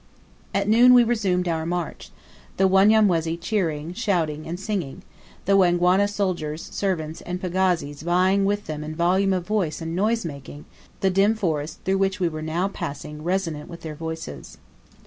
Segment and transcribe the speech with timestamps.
[0.51, 2.09] At noon we resumed our march,
[2.57, 5.03] the Wanyamwezi cheering, shouting, and singing,
[5.45, 10.25] the Wangwana soldiers, servants, and pagazis vieing with them in volume of voice and noise
[10.25, 10.65] making
[11.01, 14.57] the dim forest through which we were now passing resonant with their voices.